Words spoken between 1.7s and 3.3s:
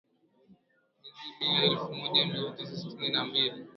elfu moja mia tisa sitini na